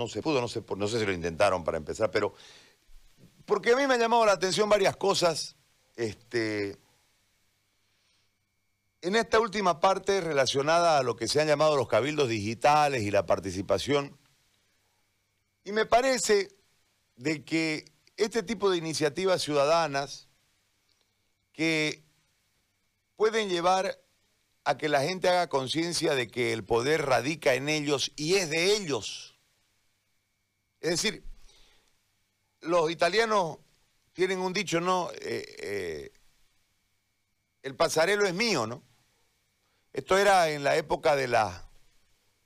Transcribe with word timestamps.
no 0.00 0.08
se 0.08 0.22
pudo, 0.22 0.40
no 0.40 0.48
sé, 0.48 0.64
no 0.76 0.88
sé 0.88 0.98
si 0.98 1.04
lo 1.04 1.12
intentaron 1.12 1.62
para 1.62 1.76
empezar, 1.76 2.10
pero 2.10 2.32
porque 3.44 3.72
a 3.72 3.76
mí 3.76 3.86
me 3.86 3.94
ha 3.94 3.98
llamado 3.98 4.24
la 4.24 4.32
atención 4.32 4.68
varias 4.68 4.96
cosas. 4.96 5.56
Este, 5.94 6.78
en 9.02 9.14
esta 9.14 9.38
última 9.38 9.78
parte 9.78 10.22
relacionada 10.22 10.96
a 10.96 11.02
lo 11.02 11.16
que 11.16 11.28
se 11.28 11.40
han 11.40 11.48
llamado 11.48 11.76
los 11.76 11.86
cabildos 11.86 12.30
digitales 12.30 13.02
y 13.02 13.10
la 13.10 13.26
participación, 13.26 14.18
y 15.64 15.72
me 15.72 15.84
parece 15.84 16.48
de 17.16 17.44
que 17.44 17.84
este 18.16 18.42
tipo 18.42 18.70
de 18.70 18.78
iniciativas 18.78 19.42
ciudadanas 19.42 20.28
que 21.52 22.02
pueden 23.16 23.50
llevar 23.50 24.00
a 24.64 24.78
que 24.78 24.88
la 24.88 25.02
gente 25.02 25.28
haga 25.28 25.48
conciencia 25.48 26.14
de 26.14 26.28
que 26.28 26.54
el 26.54 26.64
poder 26.64 27.04
radica 27.04 27.52
en 27.52 27.68
ellos 27.68 28.12
y 28.16 28.36
es 28.36 28.48
de 28.48 28.76
ellos. 28.76 29.29
Es 30.80 30.90
decir, 30.90 31.22
los 32.62 32.90
italianos 32.90 33.58
tienen 34.12 34.38
un 34.38 34.52
dicho, 34.52 34.80
¿no? 34.80 35.10
Eh, 35.12 35.44
eh, 35.58 36.12
el 37.62 37.76
pasarelo 37.76 38.26
es 38.26 38.34
mío, 38.34 38.66
¿no? 38.66 38.82
Esto 39.92 40.16
era 40.16 40.50
en 40.50 40.64
la 40.64 40.76
época 40.76 41.16
de, 41.16 41.28
la, 41.28 41.68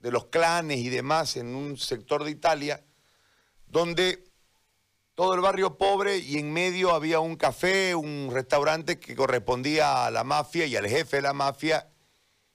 de 0.00 0.10
los 0.10 0.26
clanes 0.26 0.78
y 0.78 0.88
demás 0.88 1.36
en 1.36 1.54
un 1.54 1.76
sector 1.76 2.24
de 2.24 2.30
Italia, 2.30 2.84
donde 3.66 4.24
todo 5.14 5.34
el 5.34 5.40
barrio 5.40 5.78
pobre 5.78 6.18
y 6.18 6.38
en 6.38 6.52
medio 6.52 6.92
había 6.92 7.20
un 7.20 7.36
café, 7.36 7.94
un 7.94 8.30
restaurante 8.32 8.98
que 8.98 9.14
correspondía 9.14 10.06
a 10.06 10.10
la 10.10 10.24
mafia 10.24 10.66
y 10.66 10.74
al 10.74 10.88
jefe 10.88 11.16
de 11.16 11.22
la 11.22 11.32
mafia, 11.32 11.88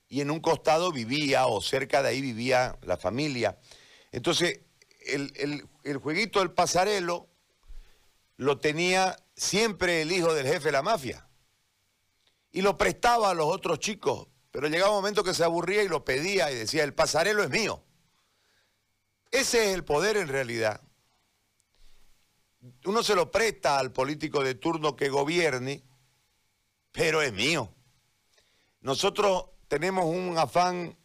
y 0.08 0.20
en 0.20 0.30
un 0.30 0.40
costado 0.40 0.92
vivía, 0.92 1.46
o 1.46 1.62
cerca 1.62 2.02
de 2.02 2.10
ahí 2.10 2.20
vivía 2.20 2.76
la 2.82 2.96
familia. 2.96 3.58
Entonces, 4.12 4.60
el, 5.06 5.68
el 5.84 5.96
jueguito 5.98 6.40
del 6.40 6.52
pasarelo 6.52 7.28
lo 8.36 8.58
tenía 8.58 9.16
siempre 9.36 10.02
el 10.02 10.12
hijo 10.12 10.32
del 10.32 10.46
jefe 10.46 10.66
de 10.66 10.72
la 10.72 10.82
mafia. 10.82 11.26
Y 12.52 12.62
lo 12.62 12.78
prestaba 12.78 13.30
a 13.30 13.34
los 13.34 13.46
otros 13.46 13.78
chicos, 13.78 14.28
pero 14.50 14.68
llegaba 14.68 14.90
un 14.90 14.96
momento 14.96 15.22
que 15.22 15.34
se 15.34 15.44
aburría 15.44 15.82
y 15.82 15.88
lo 15.88 16.04
pedía 16.04 16.50
y 16.50 16.54
decía, 16.54 16.84
el 16.84 16.94
pasarelo 16.94 17.42
es 17.42 17.50
mío. 17.50 17.84
Ese 19.30 19.68
es 19.68 19.74
el 19.74 19.84
poder 19.84 20.16
en 20.16 20.28
realidad. 20.28 20.80
Uno 22.84 23.02
se 23.02 23.14
lo 23.14 23.30
presta 23.30 23.78
al 23.78 23.92
político 23.92 24.42
de 24.42 24.54
turno 24.54 24.96
que 24.96 25.08
gobierne, 25.08 25.82
pero 26.92 27.22
es 27.22 27.32
mío. 27.32 27.72
Nosotros 28.80 29.44
tenemos 29.68 30.06
un 30.06 30.36
afán 30.36 30.96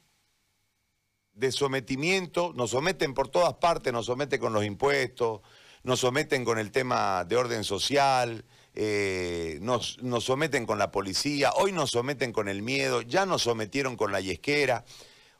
de 1.35 1.51
sometimiento, 1.51 2.53
nos 2.55 2.71
someten 2.71 3.13
por 3.13 3.27
todas 3.27 3.53
partes, 3.55 3.93
nos 3.93 4.07
someten 4.07 4.39
con 4.39 4.53
los 4.53 4.65
impuestos, 4.65 5.41
nos 5.83 5.99
someten 5.99 6.45
con 6.45 6.57
el 6.57 6.71
tema 6.71 7.25
de 7.25 7.35
orden 7.35 7.63
social, 7.63 8.43
eh, 8.73 9.59
nos, 9.61 10.01
nos, 10.01 10.23
someten 10.23 10.65
con 10.65 10.79
la 10.79 10.91
policía, 10.91 11.51
hoy 11.55 11.71
nos 11.71 11.91
someten 11.91 12.31
con 12.31 12.47
el 12.47 12.61
miedo, 12.61 13.01
ya 13.01 13.25
nos 13.25 13.43
sometieron 13.43 13.95
con 13.95 14.11
la 14.11 14.21
yesquera. 14.21 14.85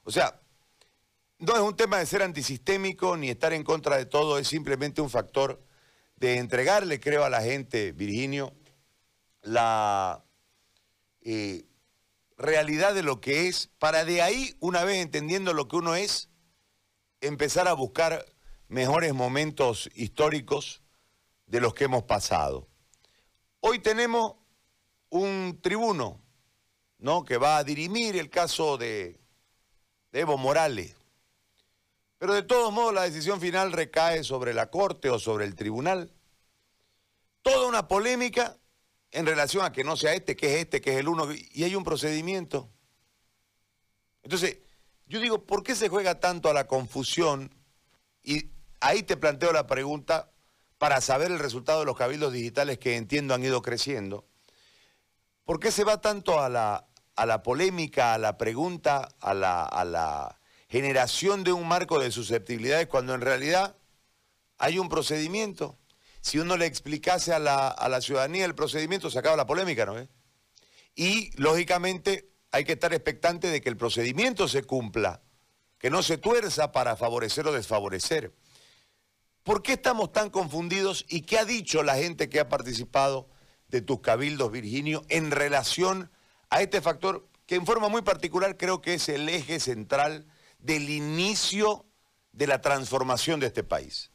O 0.04 0.12
sea, 0.12 0.40
no 1.40 1.56
es 1.56 1.62
un 1.62 1.76
tema 1.76 1.98
de 1.98 2.06
ser 2.06 2.22
antisistémico 2.22 3.18
ni 3.18 3.30
estar 3.30 3.54
en 3.54 3.64
contra 3.64 3.98
de 3.98 4.06
todo, 4.06 4.38
es 4.38 4.48
simplemente 4.48 5.02
un 5.02 5.10
factor 5.10 5.62
de 6.18 6.38
entregarle, 6.38 7.00
creo, 7.00 7.24
a 7.24 7.30
la 7.30 7.42
gente, 7.42 7.92
Virginio, 7.92 8.54
la 9.42 10.24
eh, 11.22 11.66
realidad 12.38 12.94
de 12.94 13.04
lo 13.04 13.22
que 13.22 13.48
es, 13.48 13.70
para 13.80 14.06
de 14.06 14.22
ahí, 14.22 14.56
una 14.60 14.84
vez 14.84 14.98
entendiendo 14.98 15.54
lo 15.54 15.68
que 15.68 15.78
uno 15.78 15.96
es, 15.96 16.30
empezar 17.22 17.68
a 17.68 17.74
buscar 17.74 18.26
mejores 18.68 19.14
momentos 19.14 19.90
históricos 19.96 20.82
de 21.48 21.62
los 21.62 21.74
que 21.74 21.86
hemos 21.86 22.04
pasado. 22.04 22.68
Hoy 23.60 23.80
tenemos 23.80 24.36
un 25.10 25.60
tribuno, 25.62 26.22
¿no? 26.98 27.24
Que 27.24 27.38
va 27.38 27.58
a 27.58 27.64
dirimir 27.64 28.16
el 28.18 28.30
caso 28.30 28.78
de, 28.78 29.20
Evo 30.12 30.38
Morales. 30.38 30.96
Pero 32.18 32.34
de 32.34 32.44
todos 32.44 32.72
modos 32.72 32.94
la 32.94 33.04
decisión 33.04 33.42
final 33.42 33.72
recae 33.72 34.24
sobre 34.24 34.54
la 34.54 34.70
Corte 34.70 35.10
o 35.10 35.20
sobre 35.20 35.46
el 35.46 35.56
tribunal. 35.56 36.14
Toda 37.42 37.68
una 37.68 37.88
polémica 37.88 38.58
en 39.12 39.26
relación 39.26 39.64
a 39.66 39.72
que 39.72 39.84
no 39.84 39.98
sea 39.98 40.14
este, 40.14 40.36
que 40.36 40.56
es 40.56 40.62
este, 40.62 40.82
que 40.82 40.94
es 40.94 40.98
el 40.98 41.08
uno, 41.08 41.28
y 41.32 41.64
hay 41.64 41.76
un 41.76 41.84
procedimiento. 41.84 42.70
Entonces, 44.24 44.58
yo 45.08 45.20
digo, 45.20 45.46
¿por 45.46 45.64
qué 45.64 45.76
se 45.76 45.90
juega 45.90 46.20
tanto 46.20 46.50
a 46.50 46.54
la 46.54 46.68
confusión 46.68 47.54
y 48.24 48.50
ahí 48.80 49.04
te 49.04 49.18
planteo 49.18 49.54
la 49.54 49.68
pregunta 49.68 50.32
para 50.78 51.02
saber 51.02 51.32
el 51.32 51.40
resultado 51.40 51.80
de 51.80 51.86
los 51.86 51.98
cabildos 51.98 52.34
digitales 52.34 52.78
que 52.78 52.96
entiendo 52.96 53.34
han 53.34 53.44
ido 53.44 53.62
creciendo. 53.62 54.26
¿Por 55.46 55.60
qué 55.60 55.72
se 55.72 55.84
va 55.84 56.02
tanto 56.02 56.42
a 56.42 56.50
la, 56.50 56.88
a 57.16 57.26
la 57.26 57.44
polémica, 57.44 58.14
a 58.14 58.18
la 58.18 58.38
pregunta, 58.38 59.10
a 59.20 59.34
la, 59.34 59.64
a 59.64 59.86
la 59.86 60.40
generación 60.68 61.44
de 61.44 61.54
un 61.54 61.68
marco 61.68 62.00
de 62.00 62.12
susceptibilidades 62.12 62.88
cuando 62.88 63.14
en 63.14 63.22
realidad 63.22 63.78
hay 64.58 64.80
un 64.80 64.90
procedimiento? 64.90 65.78
Si 66.26 66.40
uno 66.40 66.58
le 66.58 66.66
explicase 66.66 67.34
a 67.34 67.38
la, 67.38 67.68
a 67.68 67.88
la 67.88 68.02
ciudadanía 68.02 68.46
el 68.46 68.56
procedimiento, 68.56 69.12
se 69.12 69.20
acaba 69.20 69.36
la 69.36 69.46
polémica, 69.46 69.86
¿no? 69.86 69.96
Y, 70.96 71.30
lógicamente, 71.40 72.32
hay 72.50 72.64
que 72.64 72.72
estar 72.72 72.96
expectante 72.96 73.48
de 73.48 73.62
que 73.62 73.70
el 73.70 73.78
procedimiento 73.78 74.48
se 74.48 74.64
cumpla, 74.64 75.22
que 75.78 75.92
no 75.92 76.02
se 76.02 76.18
tuerza 76.18 76.72
para 76.72 76.96
favorecer 76.96 77.46
o 77.46 77.52
desfavorecer. 77.52 78.34
¿Por 79.44 79.62
qué 79.62 79.74
estamos 79.74 80.12
tan 80.14 80.32
confundidos 80.32 81.06
y 81.10 81.22
qué 81.22 81.38
ha 81.38 81.46
dicho 81.46 81.84
la 81.84 81.94
gente 81.94 82.28
que 82.28 82.40
ha 82.40 82.50
participado 82.50 83.30
de 83.68 83.82
tus 83.82 84.00
cabildos, 84.00 84.52
Virginio, 84.52 85.04
en 85.10 85.30
relación 85.30 86.10
a 86.50 86.64
este 86.64 86.82
factor 86.82 87.30
que 87.46 87.54
en 87.54 87.68
forma 87.68 87.88
muy 87.88 88.02
particular 88.02 88.58
creo 88.58 88.82
que 88.82 88.96
es 88.96 89.10
el 89.10 89.30
eje 89.30 89.60
central 89.60 90.26
del 90.58 90.90
inicio 90.90 91.86
de 92.32 92.48
la 92.48 92.62
transformación 92.62 93.40
de 93.40 93.46
este 93.46 93.64
país? 93.64 94.10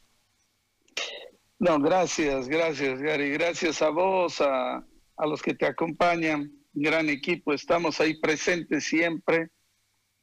No, 1.61 1.79
gracias, 1.79 2.47
gracias, 2.47 2.99
Gary. 2.99 3.29
Gracias 3.29 3.83
a 3.83 3.89
vos, 3.91 4.41
a, 4.41 4.77
a 4.77 5.27
los 5.27 5.43
que 5.43 5.53
te 5.53 5.67
acompañan. 5.67 6.51
Gran 6.73 7.07
equipo, 7.07 7.53
estamos 7.53 8.01
ahí 8.01 8.19
presentes 8.19 8.85
siempre 8.85 9.51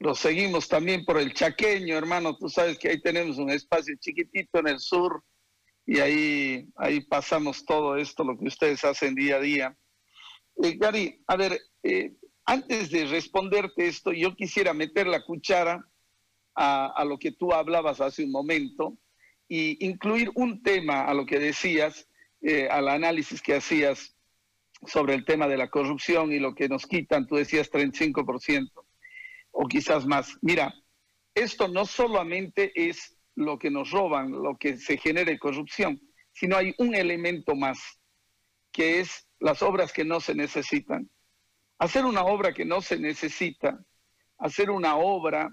lo 0.01 0.15
seguimos 0.15 0.69
también 0.69 1.05
por 1.05 1.19
el 1.19 1.35
Chaqueño, 1.35 1.97
hermano. 1.97 2.37
Tú 2.37 2.49
sabes 2.49 2.79
que 2.79 2.89
ahí 2.89 3.01
tenemos 3.01 3.39
un 3.39 3.51
espacio 3.51 3.97
chiquitito 3.99 4.61
en 4.61 4.69
el 4.69 4.79
sur 4.79 5.25
y 5.87 5.99
ahí, 5.99 6.69
ahí 6.77 7.01
pasamos 7.01 7.65
todo 7.65 7.97
esto, 7.97 8.23
lo 8.23 8.39
que 8.39 8.47
ustedes 8.47 8.85
hacen 8.85 9.15
día 9.15 9.37
a 9.37 9.41
día. 9.41 9.77
Eh, 10.63 10.77
Gary, 10.77 11.23
a 11.27 11.37
ver, 11.37 11.61
eh, 11.83 12.15
antes 12.45 12.91
de 12.91 13.07
responderte 13.07 13.87
esto, 13.87 14.13
yo 14.13 14.35
quisiera 14.37 14.73
meter 14.73 15.07
la 15.07 15.25
cuchara 15.25 15.85
a, 16.55 16.87
a, 16.87 17.05
lo 17.05 17.19
que 17.19 17.33
tú 17.33 17.53
hablabas 17.53 18.01
hace 18.01 18.25
un 18.25 18.31
momento 18.31 18.97
y 19.49 19.85
incluir 19.85 20.31
un 20.35 20.63
tema 20.63 21.05
a 21.05 21.15
lo 21.15 21.25
que 21.27 21.39
decías, 21.39 22.07
eh, 22.43 22.69
al 22.71 22.89
análisis 22.89 23.43
que 23.43 23.55
hacías 23.55 24.15
sobre 24.87 25.15
el 25.15 25.25
tema 25.25 25.49
de 25.49 25.57
la 25.57 25.71
corrupción 25.71 26.33
y 26.33 26.39
lo 26.39 26.55
que 26.55 26.69
nos 26.69 26.87
quitan, 26.87 27.27
tú 27.27 27.37
decías 27.37 27.71
35% 27.71 28.71
o 29.51 29.67
quizás 29.67 30.07
más. 30.07 30.37
Mira, 30.43 30.73
esto 31.35 31.67
no 31.69 31.87
solamente 31.87 32.73
es 32.75 33.17
lo 33.35 33.59
que 33.59 33.71
nos 33.71 33.91
roban, 33.91 34.31
lo 34.31 34.57
que 34.57 34.77
se 34.77 34.99
genera 34.99 35.37
corrupción, 35.39 36.01
sino 36.33 36.57
hay 36.57 36.75
un 36.79 36.95
elemento 36.95 37.55
más, 37.55 37.79
que 38.71 39.01
es 39.01 39.29
las 39.41 39.63
obras 39.63 39.93
que 39.93 40.05
no 40.05 40.21
se 40.21 40.35
necesitan. 40.35 41.11
Hacer 41.79 42.05
una 42.05 42.25
obra 42.25 42.53
que 42.53 42.65
no 42.65 42.81
se 42.81 42.99
necesita, 42.99 43.81
hacer 44.39 44.71
una 44.71 44.97
obra 44.97 45.49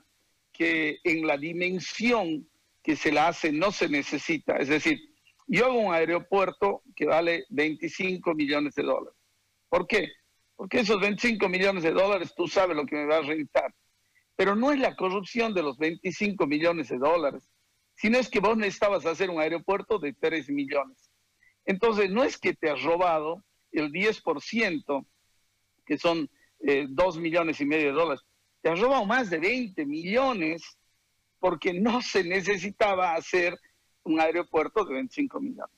que 0.51 0.97
en 1.03 1.25
la 1.25 1.37
dimensión 1.37 2.47
que 2.85 2.95
se 2.95 3.11
la 3.11 3.29
hace 3.29 3.51
no 3.51 3.71
se 3.71 3.89
necesita. 3.89 4.57
Es 4.57 4.67
decir, 4.67 4.99
yo 5.47 5.65
hago 5.65 5.79
un 5.79 5.93
aeropuerto 5.93 6.83
que 6.95 7.07
vale 7.07 7.45
25 7.49 8.35
millones 8.35 8.75
de 8.75 8.83
dólares. 8.83 9.19
¿Por 9.69 9.87
qué? 9.87 10.11
Porque 10.55 10.81
esos 10.81 11.01
25 11.01 11.49
millones 11.49 11.81
de 11.81 11.91
dólares 11.91 12.31
tú 12.37 12.47
sabes 12.47 12.77
lo 12.77 12.85
que 12.85 12.95
me 12.95 13.07
va 13.07 13.17
a 13.17 13.21
rentar. 13.21 13.73
Pero 14.35 14.55
no 14.55 14.71
es 14.71 14.77
la 14.77 14.95
corrupción 14.95 15.51
de 15.55 15.63
los 15.63 15.79
25 15.79 16.45
millones 16.45 16.89
de 16.89 16.99
dólares, 16.99 17.49
sino 17.95 18.19
es 18.19 18.29
que 18.29 18.39
vos 18.39 18.55
necesitabas 18.55 19.03
hacer 19.07 19.31
un 19.31 19.41
aeropuerto 19.41 19.97
de 19.97 20.13
3 20.13 20.49
millones. 20.49 21.09
Entonces, 21.65 22.11
no 22.11 22.23
es 22.23 22.37
que 22.37 22.53
te 22.53 22.69
has 22.69 22.83
robado 22.83 23.43
el 23.71 23.91
10%, 23.91 25.07
que 25.87 25.97
son 25.97 26.29
eh, 26.59 26.85
2 26.87 27.17
millones 27.17 27.59
y 27.61 27.65
medio 27.65 27.87
de 27.87 27.93
dólares, 27.93 28.21
te 28.61 28.69
has 28.69 28.79
robado 28.79 29.05
más 29.05 29.31
de 29.31 29.39
20 29.39 29.83
millones 29.87 30.77
porque 31.45 31.75
no 31.75 32.01
se 32.01 32.23
necesitaba 32.23 33.13
hacer 33.13 33.55
un 34.01 34.19
aeropuerto 34.19 34.83
de 34.83 34.95
25 34.95 35.39
millones. 35.39 35.75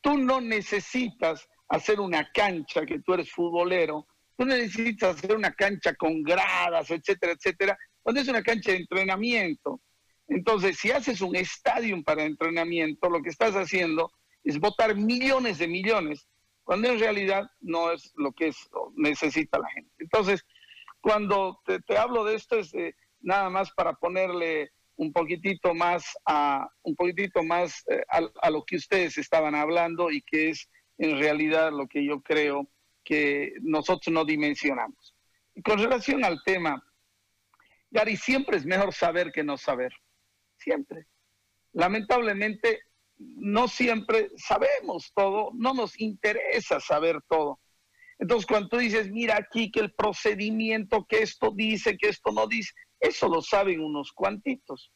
Tú 0.00 0.18
no 0.18 0.40
necesitas 0.40 1.48
hacer 1.68 2.00
una 2.00 2.28
cancha, 2.32 2.84
que 2.84 2.98
tú 2.98 3.14
eres 3.14 3.30
futbolero, 3.30 4.08
tú 4.36 4.44
necesitas 4.44 5.14
hacer 5.16 5.36
una 5.36 5.54
cancha 5.54 5.94
con 5.94 6.20
gradas, 6.24 6.90
etcétera, 6.90 7.34
etcétera, 7.34 7.78
cuando 8.02 8.22
es 8.22 8.26
una 8.26 8.42
cancha 8.42 8.72
de 8.72 8.78
entrenamiento. 8.78 9.80
Entonces, 10.26 10.78
si 10.80 10.90
haces 10.90 11.20
un 11.20 11.36
estadio 11.36 12.02
para 12.02 12.24
entrenamiento, 12.24 13.08
lo 13.08 13.22
que 13.22 13.30
estás 13.30 13.54
haciendo 13.54 14.10
es 14.42 14.58
votar 14.58 14.96
millones 14.96 15.58
de 15.58 15.68
millones, 15.68 16.26
cuando 16.64 16.88
en 16.88 16.98
realidad 16.98 17.48
no 17.60 17.92
es 17.92 18.12
lo 18.16 18.32
que 18.32 18.48
es, 18.48 18.68
necesita 18.96 19.60
la 19.60 19.68
gente. 19.68 19.92
Entonces, 20.00 20.44
cuando 21.00 21.60
te, 21.64 21.96
hablo 21.96 22.24
de 22.24 22.34
esto 22.34 22.58
es 22.58 22.72
nada 23.20 23.48
más 23.48 23.70
para 23.74 23.92
ponerle 23.92 24.73
un 24.96 25.12
poquitito 25.12 25.74
más 25.74 26.04
a 26.26 26.68
un 26.82 26.94
poquitito 26.94 27.42
más 27.42 27.82
eh, 27.88 28.02
a, 28.08 28.50
lo 28.50 28.64
que 28.64 28.76
ustedes 28.76 29.18
estaban 29.18 29.54
hablando 29.54 30.10
y 30.10 30.22
que 30.22 30.50
es 30.50 30.68
en 30.98 31.18
realidad 31.18 31.72
lo 31.72 31.88
que 31.88 32.04
yo 32.04 32.20
creo 32.22 32.68
que 33.02 33.52
nosotros 33.60 34.12
no 34.12 34.24
dimensionamos. 34.24 35.14
Y 35.54 35.62
con 35.62 35.78
relación 35.78 36.24
al 36.24 36.40
tema, 36.44 36.82
Gary, 37.90 38.16
siempre 38.16 38.56
es 38.56 38.64
mejor 38.64 38.92
saber 38.92 39.32
que 39.32 39.44
no 39.44 39.56
saber. 39.56 39.92
Siempre. 40.56 41.06
Lamentablemente, 41.72 42.80
no 43.18 43.68
siempre 43.68 44.30
sabemos 44.36 45.12
todo, 45.14 45.50
no 45.54 45.74
nos 45.74 46.00
interesa 46.00 46.80
saber 46.80 47.20
todo. 47.28 47.60
Entonces, 48.18 48.46
cuando 48.46 48.68
tú 48.68 48.78
dices, 48.78 49.10
mira 49.10 49.36
aquí 49.36 49.70
que 49.70 49.80
el 49.80 49.92
procedimiento, 49.92 51.04
que 51.08 51.22
esto 51.22 51.52
dice, 51.54 51.96
que 51.96 52.08
esto 52.08 52.32
no 52.32 52.46
dice, 52.46 52.72
eso 53.04 53.28
lo 53.28 53.42
saben 53.42 53.80
unos 53.80 54.12
cuantitos. 54.12 54.92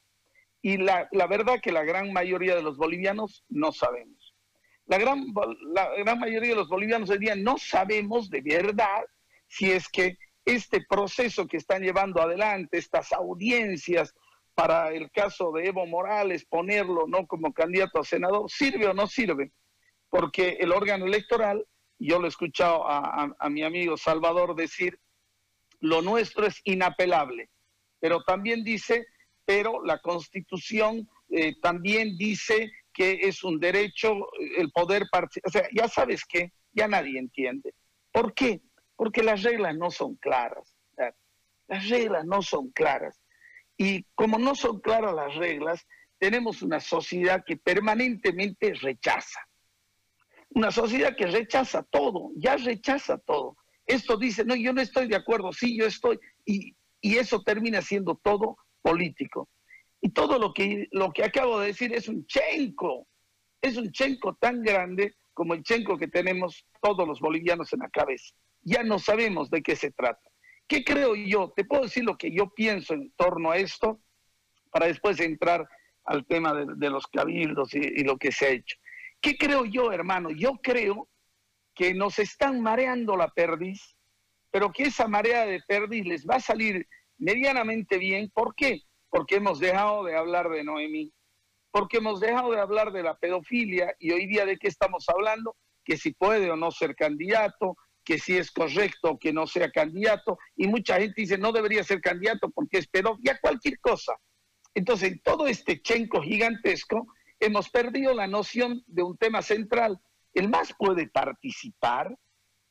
Y 0.60 0.76
la, 0.78 1.08
verdad 1.28 1.60
que 1.62 1.72
la 1.72 1.84
gran 1.84 2.12
mayoría 2.12 2.56
de 2.56 2.62
los 2.62 2.76
bolivianos 2.76 3.44
no 3.48 3.72
sabemos. 3.72 4.34
La 4.86 4.98
gran, 4.98 5.26
la 5.74 5.94
gran 5.96 6.18
mayoría 6.18 6.50
de 6.50 6.56
los 6.56 6.68
bolivianos 6.68 7.10
hoy 7.10 7.18
día 7.18 7.36
no 7.36 7.58
sabemos 7.58 8.30
de 8.30 8.40
verdad 8.40 9.04
si 9.46 9.70
es 9.70 9.88
que 9.88 10.16
este 10.44 10.84
proceso 10.88 11.46
que 11.46 11.58
están 11.58 11.82
llevando 11.82 12.22
adelante, 12.22 12.78
estas 12.78 13.12
audiencias 13.12 14.14
para 14.54 14.90
el 14.92 15.10
caso 15.10 15.52
de 15.52 15.66
Evo 15.66 15.86
Morales, 15.86 16.44
ponerlo 16.44 17.06
no 17.06 17.26
como 17.26 17.52
candidato 17.52 18.00
a 18.00 18.04
senador, 18.04 18.50
sirve 18.50 18.88
o 18.88 18.94
no 18.94 19.06
sirve, 19.06 19.52
porque 20.08 20.56
el 20.60 20.72
órgano 20.72 21.06
electoral 21.06 21.64
yo 21.98 22.18
lo 22.18 22.26
he 22.26 22.28
escuchado 22.28 22.84
a, 22.88 23.48
mi 23.50 23.62
amigo 23.62 23.96
Salvador 23.96 24.54
decir, 24.54 24.98
lo 25.80 26.02
nuestro 26.02 26.46
es 26.46 26.60
inapelable, 26.64 27.50
pero 28.00 28.22
también 28.22 28.64
dice, 28.64 29.06
pero 29.44 29.84
la 29.84 29.98
constitución 29.98 31.08
eh, 31.30 31.58
también 31.60 32.16
dice 32.16 32.70
que 32.92 33.20
es 33.22 33.44
un 33.44 33.58
derecho 33.60 34.14
el 34.56 34.70
poder 34.70 35.06
participar. 35.10 35.48
O 35.48 35.52
sea, 35.52 35.68
ya 35.74 35.88
sabes 35.88 36.24
que 36.24 36.52
ya 36.72 36.88
nadie 36.88 37.18
entiende. 37.18 37.74
¿Por 38.12 38.34
qué? 38.34 38.60
Porque 38.96 39.22
las 39.22 39.42
reglas 39.42 39.76
no 39.76 39.90
son 39.90 40.16
claras. 40.16 40.74
Las 41.68 41.88
reglas 41.88 42.24
no 42.24 42.40
son 42.40 42.70
claras. 42.70 43.20
Y 43.76 44.04
como 44.14 44.38
no 44.38 44.54
son 44.54 44.80
claras 44.80 45.14
las 45.14 45.34
reglas, 45.34 45.86
tenemos 46.18 46.62
una 46.62 46.80
sociedad 46.80 47.44
que 47.46 47.58
permanentemente 47.58 48.72
rechaza 48.74 49.40
una 50.50 50.70
sociedad 50.70 51.16
que 51.16 51.26
rechaza 51.26 51.82
todo, 51.82 52.30
ya 52.36 52.56
rechaza 52.56 53.18
todo. 53.18 53.56
Esto 53.86 54.16
dice, 54.16 54.44
no, 54.44 54.54
yo 54.54 54.72
no 54.72 54.80
estoy 54.80 55.08
de 55.08 55.16
acuerdo, 55.16 55.52
sí, 55.52 55.78
yo 55.78 55.86
estoy, 55.86 56.18
eso 57.02 57.42
termina 57.42 57.82
siendo 57.82 58.16
todo 58.22 58.56
político. 58.82 59.48
Y 60.00 60.10
todo 60.10 60.38
lo 60.38 60.52
que, 60.52 60.86
lo 60.92 61.12
que 61.12 61.24
acabo 61.24 61.58
de 61.60 61.68
decir 61.68 61.92
es 61.92 62.08
un 62.08 62.26
chenco, 62.26 63.06
es 63.60 63.76
un 63.76 63.90
chenco 63.90 64.36
tan 64.36 64.62
grande 64.62 65.16
como 65.34 65.54
el 65.54 65.62
chenco 65.62 65.96
que 65.96 66.08
tenemos 66.08 66.66
todos 66.80 67.06
los 67.06 67.20
bolivianos 67.20 67.72
en 67.72 67.80
la 67.80 67.88
cabeza. 67.88 68.34
Ya 68.62 68.82
no 68.82 68.98
sabemos 68.98 69.50
de 69.50 69.62
qué 69.62 69.76
se 69.76 69.90
trata. 69.90 70.30
¿Qué 70.66 70.84
creo 70.84 71.14
yo? 71.14 71.52
Te 71.56 71.64
puedo 71.64 71.82
decir 71.82 72.04
lo 72.04 72.16
que 72.16 72.32
yo 72.32 72.52
pienso 72.54 72.94
en 72.94 73.10
torno 73.16 73.50
a 73.50 73.56
esto 73.56 74.00
para 74.70 74.86
después 74.86 75.18
entrar 75.20 75.66
al 76.04 76.26
tema 76.26 76.54
de, 76.54 76.90
los 76.90 77.06
cabildos 77.06 77.74
y 77.74 78.02
lo 78.02 78.16
que 78.18 78.32
se 78.32 78.46
ha 78.46 78.50
hecho. 78.50 78.76
¿Qué 79.20 79.36
creo 79.36 79.64
yo, 79.64 79.92
hermano? 79.92 80.30
Yo 80.30 80.54
creo 80.62 81.08
que 81.74 81.94
nos 81.94 82.18
están 82.18 82.60
mareando 82.60 83.16
la 83.16 83.28
perdiz, 83.28 83.96
pero 84.50 84.72
que 84.72 84.84
esa 84.84 85.08
marea 85.08 85.46
de 85.46 85.60
perdiz 85.66 86.06
les 86.06 86.26
va 86.26 86.36
a 86.36 86.40
salir 86.40 86.86
medianamente 87.18 87.98
bien. 87.98 88.30
¿Por 88.32 88.54
qué? 88.54 88.82
Porque 89.10 89.36
hemos 89.36 89.58
dejado 89.58 90.04
de 90.04 90.16
hablar 90.16 90.48
de 90.48 90.64
Noemí, 90.64 91.12
porque 91.70 91.98
hemos 91.98 92.20
dejado 92.20 92.52
de 92.52 92.60
hablar 92.60 92.92
de 92.92 93.02
la 93.02 93.16
pedofilia 93.16 93.94
y 93.98 94.12
hoy 94.12 94.26
día 94.26 94.46
de 94.46 94.56
qué 94.56 94.68
estamos 94.68 95.04
hablando, 95.08 95.56
que 95.84 95.96
si 95.96 96.12
puede 96.12 96.50
o 96.50 96.56
no 96.56 96.70
ser 96.70 96.94
candidato, 96.94 97.76
que 98.04 98.18
si 98.18 98.36
es 98.36 98.50
correcto 98.50 99.18
que 99.18 99.32
no 99.32 99.46
sea 99.46 99.70
candidato, 99.70 100.38
y 100.56 100.66
mucha 100.66 100.98
gente 100.98 101.20
dice 101.20 101.36
no 101.36 101.52
debería 101.52 101.84
ser 101.84 102.00
candidato 102.00 102.50
porque 102.50 102.78
es 102.78 102.88
pedófila, 102.88 103.38
cualquier 103.40 103.78
cosa. 103.80 104.14
Entonces, 104.74 105.20
todo 105.22 105.46
este 105.46 105.82
chenco 105.82 106.22
gigantesco, 106.22 107.06
hemos 107.40 107.68
perdido 107.68 108.14
la 108.14 108.26
noción 108.26 108.82
de 108.86 109.02
un 109.02 109.16
tema 109.16 109.42
central. 109.42 110.00
El 110.32 110.48
MAS 110.48 110.72
puede 110.78 111.08
participar, 111.08 112.16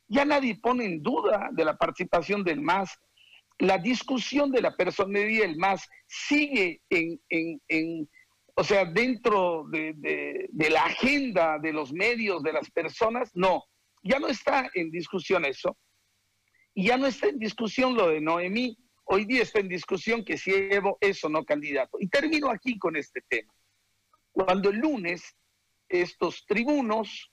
ya 0.07 0.25
nadie 0.25 0.55
pone 0.55 0.85
en 0.85 1.01
duda 1.01 1.49
de 1.51 1.65
la 1.65 1.77
participación 1.77 2.43
del 2.43 2.61
MAS. 2.61 2.97
La 3.59 3.77
discusión 3.77 4.51
de 4.51 4.61
la 4.61 4.75
personería 4.75 5.41
del 5.41 5.57
MAS 5.57 5.87
sigue 6.07 6.81
en, 6.89 8.09
o 8.55 8.63
sea, 8.63 8.85
dentro 8.85 9.65
de, 9.69 10.47
de 10.49 10.69
la 10.69 10.85
agenda 10.85 11.57
de 11.59 11.73
los 11.73 11.91
medios, 11.91 12.43
de 12.43 12.53
las 12.53 12.69
personas. 12.71 13.31
No, 13.33 13.63
ya 14.03 14.19
no 14.19 14.27
está 14.27 14.69
en 14.73 14.91
discusión 14.91 15.45
eso. 15.45 15.77
Y 16.73 16.87
ya 16.87 16.97
no 16.97 17.07
está 17.07 17.27
en 17.27 17.39
discusión 17.39 17.95
lo 17.95 18.09
de 18.09 18.21
Noemí. 18.21 18.77
Hoy 19.05 19.25
día 19.25 19.41
está 19.41 19.59
en 19.59 19.69
discusión 19.69 20.23
que 20.23 20.37
si 20.37 20.51
Evo 20.53 20.97
es 21.01 21.23
o 21.23 21.29
no 21.29 21.43
candidato. 21.43 21.97
Y 21.99 22.07
termino 22.07 22.51
aquí 22.51 22.77
con 22.77 22.95
este 22.95 23.21
tema 23.27 23.51
cuando 24.37 24.69
el 24.69 24.77
lunes 24.77 25.35
estos 25.89 26.45
tribunos 26.45 27.31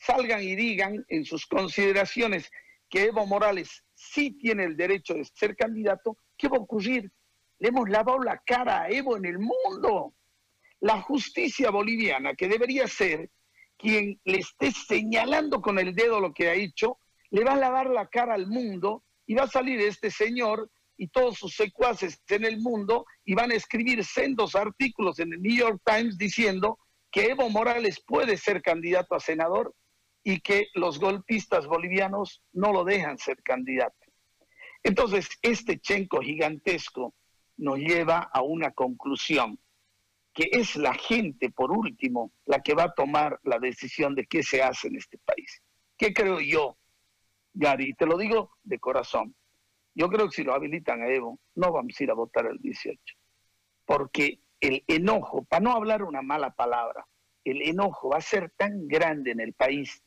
salgan 0.00 0.42
y 0.42 0.56
digan 0.56 1.04
en 1.08 1.24
sus 1.24 1.46
consideraciones 1.46 2.50
que 2.88 3.04
Evo 3.04 3.26
Morales 3.26 3.84
sí 3.94 4.32
tiene 4.32 4.64
el 4.64 4.76
derecho 4.76 5.14
de 5.14 5.24
ser 5.24 5.54
candidato, 5.54 6.16
¿qué 6.36 6.48
va 6.48 6.56
a 6.56 6.60
ocurrir? 6.60 7.10
Le 7.58 7.68
hemos 7.68 7.88
lavado 7.88 8.18
la 8.18 8.38
cara 8.44 8.82
a 8.82 8.88
Evo 8.88 9.16
en 9.16 9.26
el 9.26 9.38
mundo. 9.38 10.14
La 10.80 11.00
justicia 11.02 11.70
boliviana, 11.70 12.34
que 12.34 12.48
debería 12.48 12.88
ser 12.88 13.30
quien 13.76 14.18
le 14.24 14.38
esté 14.38 14.72
señalando 14.72 15.60
con 15.60 15.78
el 15.78 15.94
dedo 15.94 16.20
lo 16.20 16.32
que 16.32 16.48
ha 16.48 16.54
hecho, 16.54 16.98
le 17.30 17.44
va 17.44 17.52
a 17.52 17.56
lavar 17.56 17.90
la 17.90 18.08
cara 18.08 18.34
al 18.34 18.46
mundo 18.46 19.04
y 19.26 19.34
va 19.34 19.44
a 19.44 19.48
salir 19.48 19.78
este 19.80 20.10
señor 20.10 20.70
y 20.96 21.08
todos 21.08 21.38
sus 21.38 21.54
secuaces 21.54 22.20
en 22.28 22.44
el 22.44 22.58
mundo 22.58 23.06
y 23.24 23.34
van 23.34 23.52
a 23.52 23.54
escribir 23.54 24.04
sendos 24.04 24.54
artículos 24.54 25.18
en 25.18 25.34
el 25.34 25.42
New 25.42 25.54
York 25.54 25.80
Times 25.84 26.18
diciendo 26.18 26.78
que 27.10 27.26
Evo 27.26 27.48
Morales 27.50 28.02
puede 28.06 28.36
ser 28.36 28.62
candidato 28.62 29.14
a 29.14 29.20
senador 29.20 29.74
y 30.22 30.40
que 30.40 30.68
los 30.74 30.98
golpistas 30.98 31.66
bolivianos 31.66 32.42
no 32.52 32.72
lo 32.72 32.84
dejan 32.84 33.18
ser 33.18 33.42
candidato. 33.42 33.96
Entonces, 34.82 35.28
este 35.42 35.78
chenco 35.78 36.20
gigantesco 36.20 37.14
nos 37.56 37.78
lleva 37.78 38.30
a 38.32 38.42
una 38.42 38.70
conclusión, 38.72 39.58
que 40.32 40.48
es 40.52 40.76
la 40.76 40.94
gente, 40.94 41.50
por 41.50 41.72
último, 41.72 42.32
la 42.46 42.60
que 42.60 42.74
va 42.74 42.84
a 42.84 42.94
tomar 42.94 43.38
la 43.42 43.58
decisión 43.58 44.14
de 44.14 44.26
qué 44.26 44.42
se 44.42 44.62
hace 44.62 44.88
en 44.88 44.96
este 44.96 45.18
país. 45.18 45.62
¿Qué 45.96 46.14
creo 46.14 46.40
yo, 46.40 46.78
Gary? 47.52 47.94
Te 47.94 48.06
lo 48.06 48.16
digo 48.16 48.52
de 48.62 48.78
corazón. 48.78 49.34
Yo 49.94 50.08
creo 50.08 50.28
que 50.28 50.36
si 50.36 50.44
lo 50.44 50.54
habilitan 50.54 51.02
a 51.02 51.08
Evo, 51.08 51.40
no 51.56 51.72
vamos 51.72 51.94
a 51.98 52.02
ir 52.02 52.10
a 52.10 52.14
votar 52.14 52.46
el 52.46 52.58
18. 52.58 52.98
Porque 53.84 54.40
el 54.60 54.84
enojo, 54.86 55.44
para 55.44 55.60
no 55.60 55.72
hablar 55.72 56.02
una 56.02 56.22
mala 56.22 56.54
palabra, 56.54 57.06
el 57.44 57.60
enojo 57.62 58.10
va 58.10 58.18
a 58.18 58.22
ser 58.22 58.50
tan 58.56 58.86
grande 58.86 59.32
en 59.32 59.40
el 59.40 59.52
país 59.52 60.02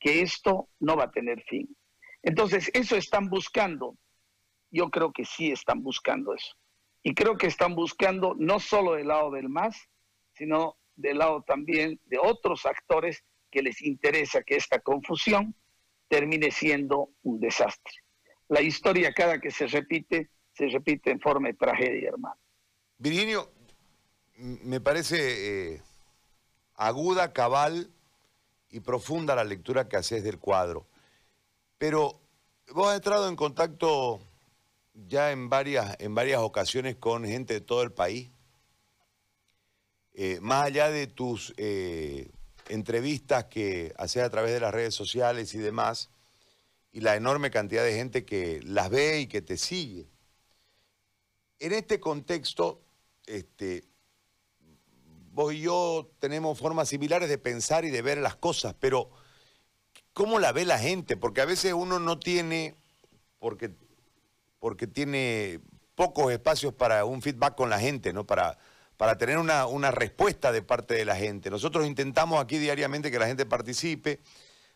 que 0.00 0.22
esto 0.22 0.68
no 0.80 0.96
va 0.96 1.04
a 1.04 1.10
tener 1.10 1.42
fin. 1.42 1.68
Entonces, 2.22 2.70
eso 2.74 2.96
están 2.96 3.28
buscando. 3.28 3.96
Yo 4.70 4.90
creo 4.90 5.12
que 5.12 5.24
sí 5.24 5.52
están 5.52 5.82
buscando 5.82 6.34
eso. 6.34 6.56
Y 7.02 7.14
creo 7.14 7.36
que 7.36 7.46
están 7.46 7.74
buscando 7.74 8.34
no 8.38 8.58
solo 8.58 8.94
del 8.94 9.08
lado 9.08 9.30
del 9.30 9.48
MAS, 9.48 9.76
sino 10.34 10.76
del 10.96 11.18
lado 11.18 11.42
también 11.42 12.00
de 12.06 12.18
otros 12.18 12.66
actores 12.66 13.24
que 13.50 13.62
les 13.62 13.82
interesa 13.82 14.42
que 14.42 14.56
esta 14.56 14.80
confusión 14.80 15.54
termine 16.08 16.50
siendo 16.50 17.10
un 17.22 17.40
desastre 17.40 17.94
la 18.50 18.60
historia 18.60 19.12
cada 19.12 19.40
que 19.40 19.50
se 19.50 19.66
repite, 19.68 20.28
se 20.52 20.66
repite 20.66 21.10
en 21.10 21.20
forma 21.20 21.48
de 21.48 21.54
tragedia, 21.54 22.10
hermano. 22.10 22.36
Virginio, 22.98 23.50
me 24.36 24.80
parece 24.80 25.74
eh, 25.74 25.82
aguda, 26.74 27.32
cabal 27.32 27.90
y 28.70 28.80
profunda 28.80 29.34
la 29.34 29.44
lectura 29.44 29.88
que 29.88 29.96
haces 29.96 30.22
del 30.22 30.38
cuadro. 30.38 30.86
Pero 31.78 32.20
vos 32.72 32.88
has 32.88 32.96
entrado 32.96 33.28
en 33.28 33.36
contacto 33.36 34.20
ya 34.94 35.32
en 35.32 35.48
varias, 35.48 35.96
en 35.98 36.14
varias 36.14 36.40
ocasiones 36.40 36.96
con 36.96 37.24
gente 37.24 37.54
de 37.54 37.60
todo 37.60 37.82
el 37.82 37.92
país. 37.92 38.30
Eh, 40.12 40.38
más 40.40 40.66
allá 40.66 40.90
de 40.90 41.06
tus 41.06 41.54
eh, 41.56 42.30
entrevistas 42.68 43.46
que 43.46 43.94
haces 43.96 44.22
a 44.22 44.30
través 44.30 44.52
de 44.52 44.60
las 44.60 44.74
redes 44.74 44.94
sociales 44.94 45.54
y 45.54 45.58
demás, 45.58 46.10
y 46.92 47.00
la 47.00 47.16
enorme 47.16 47.50
cantidad 47.50 47.84
de 47.84 47.94
gente 47.94 48.24
que 48.24 48.60
las 48.64 48.90
ve 48.90 49.20
y 49.20 49.26
que 49.26 49.42
te 49.42 49.56
sigue. 49.56 50.08
En 51.58 51.72
este 51.72 52.00
contexto, 52.00 52.82
este, 53.26 53.84
vos 55.30 55.52
y 55.52 55.60
yo 55.60 56.10
tenemos 56.18 56.58
formas 56.58 56.88
similares 56.88 57.28
de 57.28 57.38
pensar 57.38 57.84
y 57.84 57.90
de 57.90 58.02
ver 58.02 58.18
las 58.18 58.36
cosas, 58.36 58.74
pero 58.78 59.10
¿cómo 60.12 60.38
la 60.38 60.52
ve 60.52 60.64
la 60.64 60.78
gente? 60.78 61.16
Porque 61.16 61.40
a 61.40 61.46
veces 61.46 61.72
uno 61.72 61.98
no 61.98 62.18
tiene, 62.18 62.74
porque, 63.38 63.70
porque 64.58 64.86
tiene 64.86 65.60
pocos 65.94 66.32
espacios 66.32 66.74
para 66.74 67.04
un 67.04 67.22
feedback 67.22 67.54
con 67.54 67.70
la 67.70 67.78
gente, 67.78 68.12
¿no? 68.12 68.26
Para, 68.26 68.58
para 68.96 69.16
tener 69.16 69.38
una, 69.38 69.66
una 69.66 69.90
respuesta 69.90 70.52
de 70.52 70.62
parte 70.62 70.94
de 70.94 71.04
la 71.04 71.16
gente. 71.16 71.50
Nosotros 71.50 71.86
intentamos 71.86 72.42
aquí 72.42 72.58
diariamente 72.58 73.10
que 73.10 73.18
la 73.18 73.26
gente 73.26 73.46
participe, 73.46 74.20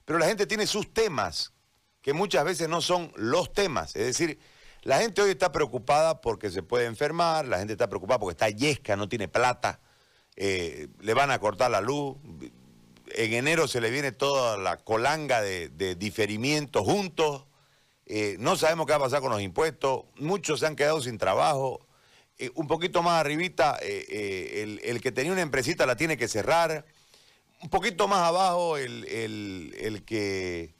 pero 0.05 0.19
la 0.19 0.27
gente 0.27 0.47
tiene 0.47 0.67
sus 0.67 0.93
temas, 0.93 1.53
que 2.01 2.13
muchas 2.13 2.45
veces 2.45 2.69
no 2.69 2.81
son 2.81 3.13
los 3.17 3.53
temas. 3.53 3.97
Es 3.97 4.07
decir, 4.07 4.39
la 4.83 4.99
gente 4.99 5.23
hoy 5.23 5.31
está 5.31 5.51
preocupada 5.51 6.21
porque 6.21 6.51
se 6.51 6.63
puede 6.63 6.85
enfermar, 6.85 7.47
la 7.47 7.59
gente 7.59 7.73
está 7.73 7.89
preocupada 7.89 8.21
porque 8.21 8.33
está 8.33 8.51
yesca, 8.51 8.97
no 8.97 9.09
tiene 9.09 9.29
plata, 9.29 9.81
eh, 10.37 10.89
le 11.01 11.15
van 11.15 11.31
a 11.31 11.39
cortar 11.39 11.71
la 11.71 11.81
luz. 11.81 12.17
En 13.15 13.33
enero 13.33 13.69
se 13.69 13.81
le 13.81 13.91
viene 13.91 14.13
toda 14.13 14.57
la 14.57 14.77
colanga 14.79 15.41
de, 15.41 15.95
diferimientos 15.97 16.83
juntos. 16.83 17.45
Eh, 18.07 18.37
no 18.39 18.57
sabemos 18.57 18.87
qué 18.87 18.93
va 18.93 18.97
a 18.99 19.03
pasar 19.03 19.21
con 19.21 19.31
los 19.31 19.41
impuestos. 19.41 20.05
Muchos 20.17 20.61
se 20.61 20.67
han 20.67 20.77
quedado 20.77 21.01
sin 21.01 21.19
trabajo. 21.19 21.87
Eh, 22.39 22.51
un 22.55 22.67
poquito 22.67 23.03
más 23.03 23.21
arribita, 23.21 23.79
el, 23.81 25.01
que 25.01 25.13
tenía 25.13 25.33
una 25.33 25.43
empresita 25.43 25.87
la 25.87 25.97
tiene 25.97 26.17
que 26.17 26.29
cerrar. 26.29 26.85
Un 27.63 27.71
poquito 27.71 28.09
más 28.09 28.29
abajo, 28.29 28.77
el, 28.77 29.05
el 29.09 30.05
que 30.05 30.75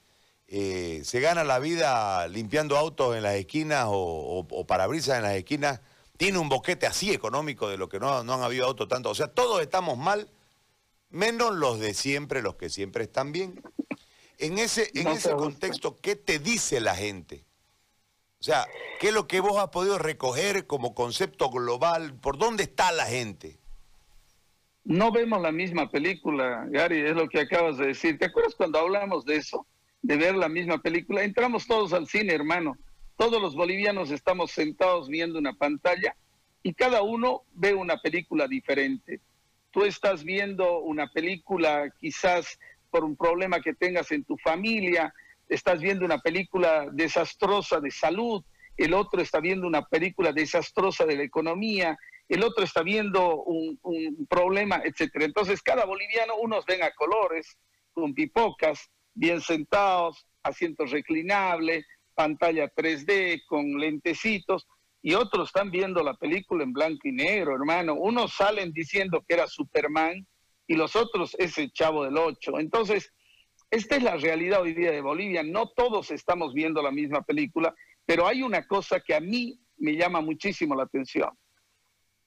se 0.49 1.21
gana 1.21 1.45
la 1.45 1.59
vida 1.59 2.27
limpiando 2.29 2.77
autos 2.77 3.17
en 3.17 3.23
las 3.23 3.35
esquinas 3.37 3.87
o, 3.89 4.67
parabrisas 4.67 5.17
en 5.17 5.23
las 5.23 5.35
esquinas, 5.35 5.81
tiene 6.17 6.39
un 6.39 6.49
boquete 6.49 6.87
así 6.87 7.13
económico 7.13 7.69
de 7.69 7.77
lo 7.77 7.89
que 7.89 7.99
no, 7.99 8.23
no 8.25 8.35
han 8.35 8.43
habido 8.43 8.67
autos 8.67 8.89
tanto. 8.89 9.11
O 9.11 9.15
sea, 9.15 9.29
todos 9.29 9.63
estamos 9.63 9.99
mal, 9.99 10.29
menos 11.11 11.55
los 11.55 11.81
de 11.81 11.95
siempre, 11.95 12.43
los 12.43 12.57
que 12.57 12.71
siempre 12.71 13.05
están 13.05 13.33
bien. 13.33 13.61
En 14.39 14.59
ese, 14.59 14.91
en 14.95 15.09
ese 15.09 15.33
contexto, 15.33 15.99
¿qué 16.01 16.17
te 16.17 16.39
dice 16.39 16.81
la 16.81 16.97
gente? 16.97 17.45
O 18.41 18.45
sea, 18.45 18.67
¿qué 19.01 19.09
es 19.09 19.15
lo 19.15 19.27
que 19.27 19.41
vos 19.41 19.59
has 19.59 19.71
podido 19.71 19.99
recoger 19.99 20.67
como 20.67 20.95
concepto 20.95 21.51
global? 21.51 22.15
¿Por 22.15 22.37
dónde 22.37 22.65
está 22.65 22.93
la 22.93 23.07
gente? 23.07 23.59
No 24.85 25.13
vemos 25.13 25.41
la 25.41 25.51
misma 25.51 25.91
película, 25.91 26.67
Gary, 26.69 27.01
es 27.01 27.15
lo 27.15 27.29
que 27.29 27.41
acabas 27.41 27.79
de 27.79 27.87
decir. 27.87 28.19
¿Te 28.19 28.27
acuerdas 28.27 28.55
cuando 28.55 28.79
hablamos 28.79 29.25
de 29.25 29.37
eso? 29.37 29.67
de 30.05 30.19
ver 30.19 30.35
la 30.37 30.51
misma 30.51 30.79
película. 30.79 31.25
Entramos 31.25 31.67
todos 31.67 31.95
al 31.95 32.07
cine, 32.07 32.35
hermano. 32.35 32.77
Todos 33.17 33.41
los 33.41 33.55
bolivianos 33.55 34.11
estamos 34.11 34.51
sentados 34.51 35.09
viendo 35.09 35.39
una 35.39 35.55
pantalla 35.55 36.17
y 36.63 36.75
cada 36.75 37.03
uno 37.03 37.43
ve 37.53 37.75
una 37.75 37.99
película 37.99 38.49
diferente. 38.49 39.21
Tú 39.71 39.85
estás 39.85 40.25
viendo 40.25 40.81
una 40.81 41.09
película 41.09 41.93
quizás 42.01 42.59
por 42.91 43.05
un 43.05 43.17
problema 43.17 43.61
que 43.61 43.75
tengas 43.75 44.11
en 44.13 44.25
tu 44.25 44.37
familia, 44.39 45.13
estás 45.49 45.81
viendo 45.81 46.05
una 46.05 46.19
película 46.19 46.89
desastrosa 46.93 47.81
de 47.81 47.91
salud, 47.91 48.43
el 48.77 48.95
otro 48.95 49.21
está 49.21 49.41
viendo 49.41 49.67
una 49.67 49.85
película 49.87 50.33
desastrosa 50.33 51.05
de 51.05 51.17
la 51.17 51.23
economía, 51.23 51.97
el 52.29 52.43
otro 52.43 52.65
está 52.65 52.83
viendo 52.83 53.43
un, 53.43 53.79
problema, 54.29 54.81
etcétera. 54.85 55.25
Entonces, 55.25 55.63
cada 55.63 55.85
boliviano, 55.85 56.37
unos 56.37 56.65
ven 56.67 56.83
a 56.83 56.91
colores, 56.93 57.57
con 57.93 58.15
pipocas, 58.15 58.91
bien 59.15 59.41
sentados, 59.41 60.27
asientos 60.43 60.91
reclinables, 60.91 61.87
pantalla 62.15 62.73
3D 62.73 63.43
con 63.47 63.79
lentecitos, 63.79 64.67
y 65.03 65.13
otros 65.13 65.49
están 65.49 65.71
viendo 65.71 66.03
la 66.03 66.15
película 66.15 66.65
en 66.65 66.73
blanco 66.73 67.07
y 67.07 67.13
negro, 67.13 67.55
hermano. 67.55 67.95
Unos 67.95 68.33
salen 68.33 68.73
diciendo 68.73 69.23
que 69.29 69.35
era 69.35 69.47
Superman 69.47 70.27
y 70.67 70.77
los 70.77 70.97
otros 70.97 71.37
es 71.39 71.59
el 71.59 71.71
chavo 71.73 72.05
del 72.05 72.17
8. 72.17 72.59
Entonces, 72.59 73.13
esta 73.71 73.97
es 73.97 74.03
la 74.03 74.17
realidad 74.17 74.63
hoy 74.63 74.73
día 74.73 74.93
de 74.93 75.03
Bolivia. 75.03 75.43
No 75.43 75.69
todos 75.77 76.11
estamos 76.11 76.55
viendo 76.55 76.81
la 76.81 76.91
misma 76.91 77.21
película, 77.21 77.75
pero 78.07 78.27
hay 78.27 78.43
una 78.43 78.67
cosa 78.67 78.99
que 79.01 79.15
a 79.15 79.21
mí 79.21 79.61
me 79.77 79.95
llama 79.95 80.23
muchísimo 80.23 80.75
la 80.75 80.85
atención. 80.85 81.31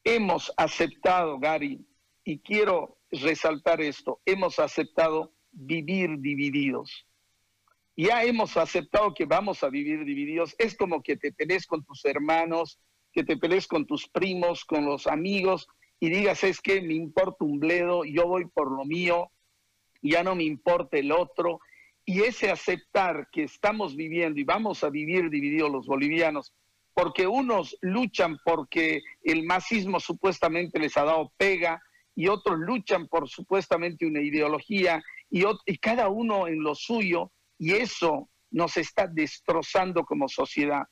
Hemos 0.04 0.54
aceptado, 0.56 1.40
Gary, 1.40 1.84
y 2.24 2.40
quiero 2.40 3.00
resaltar 3.10 3.82
esto, 3.82 4.22
hemos 4.24 4.60
aceptado 4.60 5.34
vivir 5.52 6.20
divididos. 6.20 7.07
Ya 7.98 8.24
hemos 8.24 8.56
aceptado 8.56 9.14
que 9.14 9.26
vamos 9.26 9.64
a 9.64 9.70
vivir 9.70 10.06
divididos. 10.06 10.56
Es 10.60 10.76
como 10.78 11.02
que 11.02 11.18
te 11.18 11.34
pelees 11.34 11.66
con 11.66 11.84
tus 11.84 12.06
hermanos, 12.06 12.80
que 13.12 13.24
te 13.24 13.36
pelees 13.36 13.68
con 13.68 13.86
tus 13.86 14.08
primos, 14.08 14.64
con 14.64 14.86
los 14.86 15.08
amigos 15.08 15.68
y 16.00 16.10
digas, 16.10 16.44
es 16.44 16.62
que 16.62 16.82
me 16.82 16.94
importa 16.94 17.44
un 17.44 17.60
bledo, 17.60 18.06
yo 18.06 18.28
voy 18.28 18.46
por 18.46 18.72
lo 18.72 18.86
mío, 18.86 19.32
ya 20.02 20.24
no 20.24 20.36
me 20.36 20.44
importa 20.44 20.98
el 20.98 21.12
otro. 21.12 21.60
Y 22.06 22.22
ese 22.22 22.52
aceptar 22.52 23.28
que 23.32 23.44
estamos 23.44 23.96
viviendo 23.96 24.40
y 24.40 24.44
vamos 24.44 24.84
a 24.84 24.90
vivir 24.90 25.30
divididos 25.30 25.72
los 25.72 25.88
bolivianos, 25.88 26.54
porque 26.94 27.28
unos 27.28 27.78
luchan 27.82 28.38
porque 28.46 29.02
el 29.24 29.44
masismo 29.44 30.00
supuestamente 30.00 30.80
les 30.80 30.96
ha 30.98 31.04
dado 31.04 31.34
pega 31.38 31.82
y 32.16 32.28
otros 32.28 32.58
luchan 32.60 33.08
por 33.08 33.28
supuestamente 33.28 34.06
una 34.06 34.22
ideología 34.22 35.04
y, 35.30 35.44
cada 35.80 36.08
uno 36.08 36.48
en 36.48 36.64
lo 36.64 36.74
suyo, 36.76 37.32
y 37.58 37.74
eso 37.74 38.30
nos 38.52 38.78
está 38.78 39.08
destrozando 39.08 40.04
como 40.04 40.28
sociedad. 40.28 40.84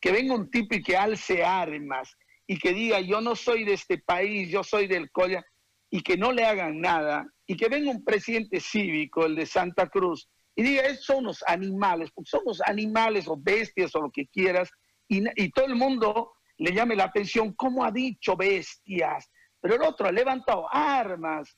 Que 0.00 0.12
venga 0.12 0.34
un 0.34 0.50
tipo 0.50 0.74
y 0.74 0.82
que 0.82 0.96
alce 0.96 1.44
armas 1.44 2.14
y 2.46 2.58
que 2.58 2.72
diga, 2.72 3.00
yo 3.00 3.20
no 3.20 3.36
soy 3.36 3.64
de 3.64 3.74
este 3.74 3.98
país, 3.98 4.50
yo 4.50 4.62
soy 4.62 4.86
del 4.86 5.10
Colla, 5.10 5.42
y 5.90 6.02
que 6.02 6.16
no 6.16 6.32
le 6.32 6.44
hagan 6.44 6.80
nada, 6.80 7.26
y 7.46 7.56
que 7.56 7.68
venga 7.68 7.90
un 7.90 8.04
presidente 8.04 8.60
cívico, 8.60 9.24
el 9.24 9.36
de 9.36 9.46
Santa 9.46 9.88
Cruz, 9.88 10.28
y 10.56 10.62
diga, 10.62 10.82
esos 10.82 11.04
son 11.04 11.24
los 11.24 11.42
animales, 11.46 12.10
porque 12.12 12.30
somos 12.30 12.60
animales 12.62 13.28
o 13.28 13.36
bestias 13.38 13.94
o 13.94 14.02
lo 14.02 14.10
que 14.10 14.26
quieras, 14.26 14.70
y, 15.08 15.22
y 15.42 15.50
todo 15.50 15.66
el 15.66 15.76
mundo 15.76 16.32
le 16.58 16.72
llame 16.72 16.96
la 16.96 17.04
atención, 17.04 17.54
¿cómo 17.54 17.84
ha 17.84 17.90
dicho 17.90 18.36
bestias? 18.36 19.30
Pero 19.60 19.76
el 19.76 19.82
otro 19.82 20.06
ha 20.06 20.12
levantado 20.12 20.66
armas, 20.70 21.56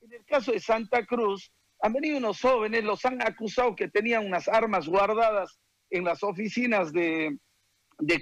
en 0.00 0.12
el 0.12 0.24
caso 0.24 0.52
de 0.52 0.60
Santa 0.60 1.04
Cruz, 1.04 1.52
han 1.80 1.92
venido 1.92 2.18
unos 2.18 2.40
jóvenes, 2.40 2.84
los 2.84 3.04
han 3.04 3.22
acusado 3.22 3.74
que 3.74 3.88
tenían 3.88 4.26
unas 4.26 4.48
armas 4.48 4.86
guardadas 4.86 5.58
en 5.90 6.04
las 6.04 6.22
oficinas 6.22 6.92
de, 6.92 7.38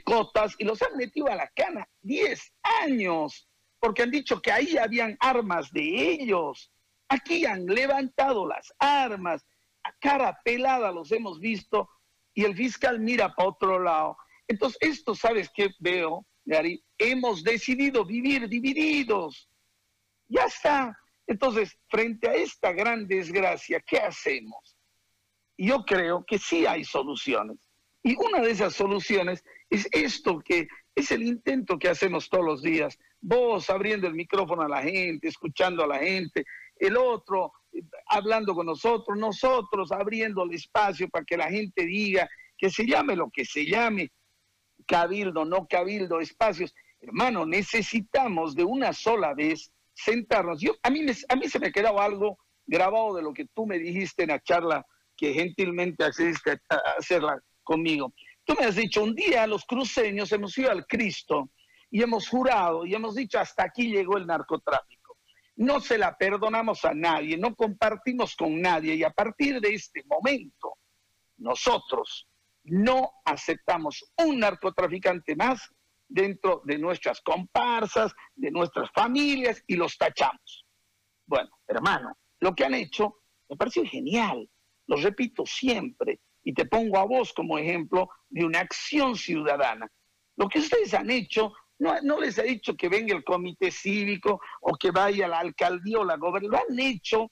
cotas 0.04 0.54
y 0.58 0.64
los 0.64 0.80
han 0.82 0.96
metido 0.96 1.28
a 1.28 1.36
la 1.36 1.48
cana 1.54 1.88
10 2.02 2.52
años, 2.82 3.48
porque 3.80 4.02
han 4.02 4.10
dicho 4.10 4.40
que 4.40 4.52
ahí 4.52 4.76
habían 4.76 5.16
armas 5.20 5.70
de 5.72 6.12
ellos. 6.12 6.72
Aquí 7.08 7.44
han 7.46 7.66
levantado 7.66 8.46
las 8.46 8.72
armas, 8.78 9.44
a 9.84 9.92
cara 10.00 10.38
pelada 10.44 10.92
los 10.92 11.10
hemos 11.12 11.40
visto 11.40 11.88
y 12.34 12.44
el 12.44 12.54
fiscal 12.56 13.00
mira 13.00 13.34
para 13.34 13.48
otro 13.48 13.78
lado. 13.78 14.16
Entonces, 14.46 14.78
esto, 14.80 15.14
¿sabes 15.14 15.50
qué 15.54 15.70
veo, 15.78 16.26
Gary? 16.44 16.82
Hemos 16.98 17.42
decidido 17.42 18.04
vivir 18.04 18.48
divididos. 18.48 19.48
Ya 20.28 20.44
está. 20.44 20.98
Entonces, 21.28 21.78
frente 21.88 22.26
a 22.26 22.32
esta 22.32 22.72
gran 22.72 23.06
desgracia, 23.06 23.80
¿qué 23.86 23.98
hacemos? 23.98 24.76
Yo 25.58 25.84
creo 25.84 26.24
que 26.26 26.38
sí 26.38 26.64
hay 26.64 26.84
soluciones. 26.84 27.58
Y 28.02 28.16
una 28.16 28.40
de 28.40 28.50
esas 28.50 28.74
soluciones 28.74 29.44
es 29.68 29.86
esto 29.92 30.40
que 30.40 30.68
es 30.94 31.10
el 31.12 31.22
intento 31.22 31.78
que 31.78 31.90
hacemos 31.90 32.30
todos 32.30 32.44
los 32.44 32.62
días. 32.62 32.98
Vos 33.20 33.68
abriendo 33.68 34.06
el 34.06 34.14
micrófono 34.14 34.62
a 34.62 34.68
la 34.68 34.82
gente, 34.82 35.28
escuchando 35.28 35.84
a 35.84 35.86
la 35.86 35.98
gente, 35.98 36.46
el 36.78 36.96
otro 36.96 37.52
eh, 37.72 37.82
hablando 38.06 38.54
con 38.54 38.64
nosotros, 38.64 39.18
nosotros 39.18 39.92
abriendo 39.92 40.44
el 40.44 40.54
espacio 40.54 41.10
para 41.10 41.26
que 41.26 41.36
la 41.36 41.50
gente 41.50 41.84
diga 41.84 42.26
que 42.56 42.70
se 42.70 42.86
llame 42.86 43.14
lo 43.14 43.28
que 43.30 43.44
se 43.44 43.66
llame, 43.66 44.10
cabildo, 44.86 45.44
no 45.44 45.68
cabildo, 45.68 46.20
espacios. 46.20 46.74
Hermano, 47.00 47.44
necesitamos 47.44 48.54
de 48.54 48.64
una 48.64 48.94
sola 48.94 49.34
vez 49.34 49.70
sentarnos. 49.98 50.60
Yo, 50.60 50.72
a, 50.82 50.90
mí 50.90 51.04
a 51.28 51.36
mí 51.36 51.48
se 51.48 51.58
me 51.58 51.72
quedado 51.72 52.00
algo 52.00 52.38
grabado 52.66 53.14
de 53.14 53.22
lo 53.22 53.32
que 53.32 53.46
tú 53.54 53.66
me 53.66 53.78
dijiste 53.78 54.22
en 54.22 54.28
la 54.28 54.40
charla 54.40 54.86
que 55.16 55.32
gentilmente 55.34 56.04
accediste 56.04 56.60
a 56.68 56.76
hacerla 56.98 57.40
conmigo. 57.64 58.12
Tú 58.44 58.54
me 58.58 58.66
has 58.66 58.76
dicho, 58.76 59.02
un 59.02 59.14
día 59.14 59.46
los 59.46 59.64
cruceños 59.64 60.30
hemos 60.32 60.56
ido 60.56 60.70
al 60.70 60.86
Cristo 60.86 61.50
y 61.90 62.02
hemos 62.02 62.28
jurado 62.28 62.86
y 62.86 62.94
hemos 62.94 63.14
dicho, 63.14 63.38
hasta 63.38 63.64
aquí 63.64 63.90
llegó 63.90 64.16
el 64.16 64.26
narcotráfico. 64.26 65.16
No 65.56 65.80
se 65.80 65.98
la 65.98 66.16
perdonamos 66.16 66.84
a 66.84 66.94
nadie, 66.94 67.36
no 67.36 67.54
compartimos 67.54 68.36
con 68.36 68.60
nadie 68.60 68.94
y 68.94 69.02
a 69.02 69.10
partir 69.10 69.60
de 69.60 69.74
este 69.74 70.04
momento 70.04 70.78
nosotros 71.38 72.28
no 72.64 73.10
aceptamos 73.24 74.04
un 74.18 74.38
narcotraficante 74.38 75.34
más 75.34 75.68
dentro 76.08 76.62
de 76.64 76.78
nuestras 76.78 77.20
comparsas, 77.20 78.12
de 78.34 78.50
nuestras 78.50 78.90
familias 78.92 79.62
y 79.66 79.76
los 79.76 79.96
tachamos. 79.96 80.66
Bueno, 81.26 81.50
hermano, 81.66 82.16
lo 82.40 82.54
que 82.54 82.64
han 82.64 82.74
hecho 82.74 83.18
me 83.48 83.56
parece 83.56 83.86
genial, 83.86 84.48
lo 84.86 84.96
repito 84.96 85.44
siempre 85.46 86.20
y 86.42 86.54
te 86.54 86.64
pongo 86.66 86.98
a 86.98 87.04
vos 87.04 87.32
como 87.32 87.58
ejemplo 87.58 88.08
de 88.28 88.44
una 88.44 88.60
acción 88.60 89.16
ciudadana. 89.16 89.86
Lo 90.36 90.48
que 90.48 90.60
ustedes 90.60 90.94
han 90.94 91.10
hecho 91.10 91.52
No, 91.80 91.94
no 92.02 92.18
les 92.18 92.38
ha 92.38 92.42
dicho 92.42 92.74
que 92.74 92.88
venga 92.88 93.14
el 93.14 93.22
comité 93.22 93.70
cívico 93.70 94.40
o 94.62 94.74
que 94.74 94.90
vaya 94.90 95.28
la 95.28 95.38
alcaldía 95.38 96.00
o 96.00 96.04
la 96.04 96.16
gobernadora. 96.16 96.64
Lo 96.64 96.72
han 96.72 96.78
hecho 96.80 97.30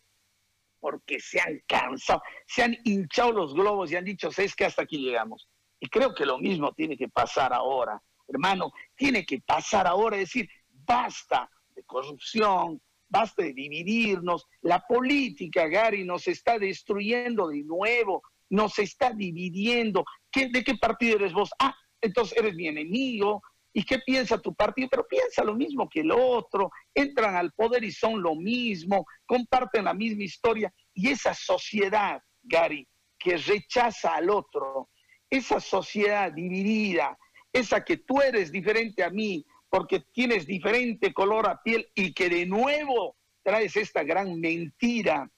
porque 0.79 1.19
se 1.19 1.41
han 1.41 1.61
cansado, 1.67 2.23
se 2.47 2.63
han 2.63 2.77
hinchado 2.85 3.33
los 3.33 3.55
globos 3.55 3.91
y 3.91 3.97
han 3.97 4.05
dicho, 4.05 4.29
es 4.37 4.55
que 4.55 4.65
hasta 4.65 4.83
aquí 4.83 4.99
llegamos. 4.99 5.49
Y 5.81 5.89
creo 5.89 6.15
que 6.15 6.25
lo 6.25 6.39
mismo 6.39 6.73
tiene 6.75 6.97
que 6.97 7.09
pasar 7.09 7.53
ahora, 7.53 8.01
hermano, 8.29 8.73
tiene 8.95 9.25
que 9.25 9.41
pasar 9.41 9.87
ahora, 9.87 10.17
es 10.17 10.29
decir, 10.29 10.49
basta 10.71 11.51
de 11.75 11.83
corrupción, 11.85 12.81
basta 13.09 13.43
de 13.43 13.53
dividirnos. 13.53 14.47
La 14.63 14.81
política, 14.87 15.67
Gary, 15.67 16.05
nos 16.05 16.27
está 16.29 16.59
destruyendo 16.59 17.49
de 17.49 17.63
nuevo, 17.63 18.23
nos 18.51 18.79
está 18.79 19.11
dividiendo. 19.11 20.05
¿Qué, 20.31 20.49
¿De 20.49 20.63
qué 20.65 20.75
partido 20.77 21.17
eres 21.17 21.33
vos? 21.33 21.51
Ah, 21.59 21.77
entonces 22.01 22.37
eres 22.39 22.55
mi 22.55 22.69
enemigo. 22.69 23.43
¿Y 23.73 23.85
qué 23.85 23.99
piensa 23.99 24.39
tu 24.39 24.55
partido? 24.55 24.89
Pero 24.91 25.07
piensa 25.07 25.45
lo 25.45 25.55
mismo 25.55 25.87
que 25.87 26.01
el 26.01 26.11
otro, 26.11 26.71
entran 26.95 27.37
al 27.37 27.53
poder 27.53 27.85
y 27.85 27.93
son 27.93 28.23
lo 28.23 28.35
mismo, 28.35 29.05
comparten 29.27 29.85
la 29.85 29.93
misma 29.93 30.25
historia. 30.25 30.73
Y 30.95 31.09
esa 31.11 31.35
sociedad, 31.35 32.23
Gary, 32.43 32.89
que 33.19 33.37
rechaza 33.37 34.15
al 34.15 34.31
otro, 34.31 34.89
esa 35.29 35.61
sociedad 35.61 36.33
dividida, 36.33 37.19
esa 37.59 37.85
que 37.85 37.99
tú 37.99 38.21
eres 38.21 38.53
diferente 38.53 39.03
a 39.03 39.11
mí, 39.11 39.45
porque 39.69 40.01
tienes 40.13 40.47
diferente 40.47 41.13
color 41.13 41.49
a 41.49 41.63
piel 41.63 41.89
y 41.95 42.13
que 42.13 42.29
de 42.29 42.47
nuevo 42.47 43.17
traes 43.43 43.77
esta 43.77 44.03
gran 44.03 44.41
mentira 44.41 45.31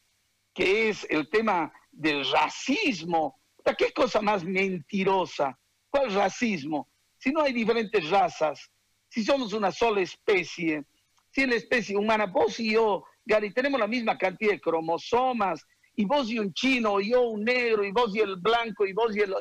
que 0.55 0.89
es 0.89 1.07
el 1.09 1.29
tema 1.29 1.73
del 1.91 2.29
racismo. 2.31 3.41
¿Qué 3.77 3.93
cosa 3.93 4.21
más 4.21 4.45
mentirosa? 4.45 5.59
¿Cuál 5.91 6.13
racismo? 6.15 6.89
Si 7.19 7.31
no 7.31 7.43
hay 7.43 7.53
diferentes 7.53 8.09
razas, 8.11 8.71
si 9.09 9.25
somos 9.25 9.53
una 9.53 9.71
sola 9.71 10.01
especie, 10.01 10.85
si 11.31 11.43
en 11.43 11.51
la 11.51 11.57
especie 11.57 11.97
humana, 11.97 12.27
vos 12.27 12.59
y 12.59 12.73
yo, 12.73 13.05
Gary, 13.25 13.53
tenemos 13.53 13.79
la 13.79 13.87
misma 13.87 14.17
cantidad 14.17 14.53
de 14.53 14.61
cromosomas, 14.61 15.65
y 15.95 16.05
vos 16.05 16.31
y 16.31 16.39
un 16.39 16.53
chino, 16.53 17.01
y 17.01 17.11
yo 17.11 17.23
un 17.23 17.45
negro, 17.45 17.85
y 17.85 17.93
vos 17.93 18.15
y 18.15 18.21
el 18.21 18.37
blanco, 18.37 18.87
y 18.87 18.93
vos 18.93 19.17
y 19.17 19.21
el, 19.21 19.35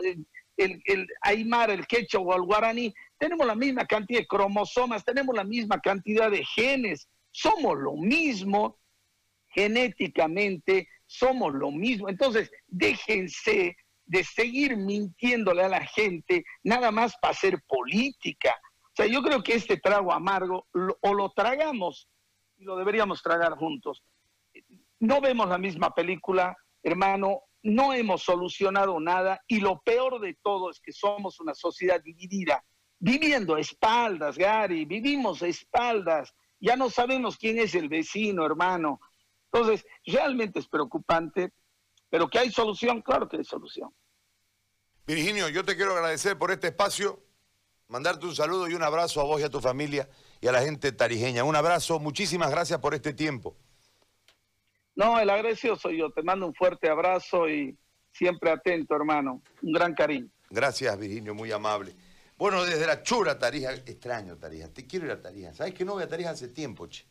el, 0.58 0.82
el 0.86 1.08
aymar, 1.22 1.70
el 1.72 1.88
quechua 1.88 2.22
o 2.22 2.36
el 2.36 2.42
guaraní, 2.42 2.94
tenemos 3.18 3.46
la 3.48 3.56
misma 3.56 3.86
cantidad 3.86 4.20
de 4.20 4.28
cromosomas, 4.28 5.06
tenemos 5.06 5.36
la 5.36 5.44
misma 5.44 5.80
cantidad 5.80 6.30
de 6.30 6.44
genes, 6.44 7.08
somos 7.32 7.78
lo 7.78 7.94
mismo 7.94 8.78
genéticamente, 9.50 10.88
somos 11.06 11.54
lo 11.54 11.72
mismo. 11.72 12.10
Entonces, 12.10 12.52
déjense 12.68 13.76
de 14.06 14.24
seguir 14.24 14.78
mintiéndole 14.78 15.64
a 15.64 15.70
la 15.70 15.86
gente 15.86 16.46
nada 16.64 16.92
más 16.92 17.16
para 17.22 17.32
hacer 17.32 17.62
política. 17.68 18.56
O 18.84 18.96
sea, 18.96 19.06
yo 19.06 19.22
creo 19.22 19.44
que 19.44 19.54
este 19.54 19.78
trago 19.78 20.14
amargo 20.14 20.68
o 21.02 21.14
lo 21.14 21.32
tragamos 21.32 22.08
y 22.58 22.64
lo 22.64 22.78
deberíamos 22.78 23.22
tragar 23.22 23.54
juntos. 23.54 24.04
No 25.00 25.22
vemos 25.22 25.50
la 25.50 25.58
misma 25.58 25.94
película, 25.94 26.58
hermano, 26.82 27.42
no 27.64 27.94
hemos 27.94 28.24
solucionado 28.24 29.00
nada 29.00 29.42
y 29.48 29.60
lo 29.60 29.82
peor 29.82 30.20
de 30.22 30.38
todo 30.42 30.70
es 30.70 30.80
que 30.80 30.92
somos 30.92 31.40
una 31.40 31.54
sociedad 31.54 32.02
dividida 32.02 32.64
viviendo 33.00 33.56
a 33.56 33.60
espaldas, 33.60 34.38
Gary, 34.38 34.86
vivimos 34.86 35.42
a 35.44 35.48
espaldas, 35.48 36.34
ya 36.60 36.76
no 36.76 36.90
sabemos 36.90 37.38
quién 37.38 37.60
es 37.60 37.76
el 37.76 37.90
vecino, 37.90 38.46
hermano. 38.46 39.00
Entonces, 39.52 39.86
realmente 40.06 40.60
es 40.60 40.68
preocupante, 40.68 41.54
pero 42.10 42.28
que 42.28 42.40
hay 42.40 42.52
solución, 42.52 43.02
claro 43.02 43.28
que 43.28 43.38
hay 43.38 43.44
solución. 43.44 43.94
Virginio, 45.06 45.48
yo 45.50 45.64
te 45.64 45.76
quiero 45.76 45.94
agradecer 45.94 46.38
por 46.38 46.52
este 46.52 46.68
espacio, 46.68 47.24
mandarte 47.88 48.26
un 48.26 48.36
saludo 48.36 48.68
y 48.68 48.74
un 48.74 48.84
abrazo 48.84 49.22
a 49.22 49.24
vos 49.24 49.40
y 49.40 49.44
a 49.44 49.50
tu 49.50 49.62
familia 49.62 50.10
y 50.42 50.48
a 50.48 50.52
la 50.52 50.62
gente 50.62 50.92
tarijeña. 50.92 51.44
Un 51.44 51.56
abrazo, 51.56 52.00
muchísimas 52.00 52.52
gracias 52.52 52.80
por 52.80 52.94
este 52.94 53.14
tiempo. 53.14 53.56
No, 54.98 55.20
el 55.20 55.30
agradecido 55.30 55.76
soy 55.76 56.00
yo, 56.00 56.10
te 56.10 56.24
mando 56.24 56.48
un 56.48 56.56
fuerte 56.56 56.90
abrazo 56.90 57.48
y 57.48 57.78
siempre 58.12 58.50
atento, 58.50 58.96
hermano. 58.96 59.44
Un 59.62 59.72
gran 59.72 59.94
cariño. 59.94 60.28
Gracias, 60.50 60.98
Virginio, 60.98 61.36
muy 61.36 61.52
amable. 61.52 61.94
Bueno, 62.36 62.64
desde 62.66 62.88
la 62.88 63.04
chura 63.04 63.38
Tarija, 63.38 63.74
extraño 63.74 64.38
Tarija, 64.38 64.70
te 64.70 64.88
quiero 64.88 65.06
ir 65.06 65.12
a 65.12 65.22
Tarija. 65.22 65.54
¿Sabes 65.54 65.76
que 65.76 65.86
no 65.86 65.94
voy 65.94 66.04
a 66.04 66.08
Tarija 66.08 66.32
hace 66.32 66.48
tiempo, 66.48 66.88
che? 66.88 67.06